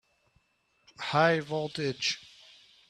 High 0.99 1.41
voltage! 1.41 2.17